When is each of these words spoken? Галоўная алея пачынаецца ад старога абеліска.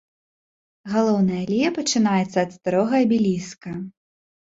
Галоўная 0.93 1.37
алея 1.45 1.69
пачынаецца 1.77 2.35
ад 2.47 2.51
старога 2.59 2.93
абеліска. 3.07 3.81